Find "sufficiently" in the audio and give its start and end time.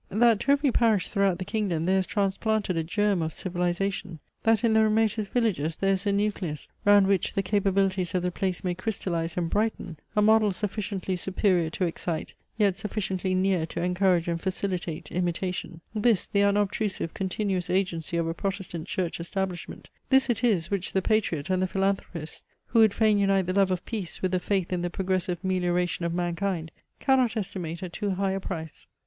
10.51-11.15, 12.75-13.35